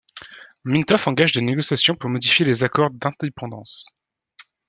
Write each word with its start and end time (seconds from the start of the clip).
Mintoff 0.65 1.05
engage 1.07 1.33
des 1.33 1.41
négociations 1.43 1.93
pour 1.93 2.09
modifier 2.09 2.43
les 2.43 2.63
accords 2.63 2.89
d'indépendance. 2.89 3.95